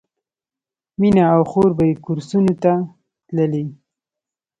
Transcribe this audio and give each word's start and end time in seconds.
مینه 0.99 1.23
او 1.33 1.41
خور 1.49 1.69
به 1.77 1.83
یې 1.89 1.95
کورسونو 2.05 2.53
ته 2.63 2.73
تللې 3.27 3.65